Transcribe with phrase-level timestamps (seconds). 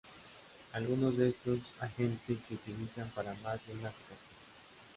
[0.73, 4.29] Algunos de estos agentes se utilizan para más de una aplicación.